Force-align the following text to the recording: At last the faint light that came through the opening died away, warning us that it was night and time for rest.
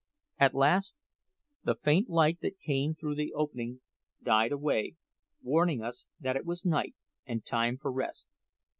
At 0.39 0.55
last 0.55 0.95
the 1.63 1.75
faint 1.75 2.09
light 2.09 2.39
that 2.41 2.57
came 2.57 2.95
through 2.95 3.13
the 3.13 3.33
opening 3.33 3.81
died 4.23 4.51
away, 4.51 4.95
warning 5.43 5.83
us 5.83 6.07
that 6.19 6.35
it 6.35 6.43
was 6.43 6.65
night 6.65 6.95
and 7.27 7.45
time 7.45 7.77
for 7.77 7.91
rest. 7.91 8.25